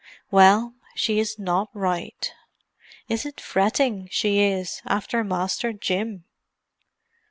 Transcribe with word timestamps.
"Well, 0.31 0.73
she 0.95 1.19
is 1.19 1.37
not 1.37 1.69
right. 1.75 2.33
Is 3.07 3.23
it 3.23 3.39
fretting 3.39 4.07
she 4.09 4.39
is, 4.39 4.81
after 4.83 5.23
Masther 5.23 5.73
Jim? 5.73 6.25